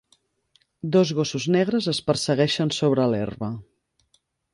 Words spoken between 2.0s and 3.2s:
persegueixen sobre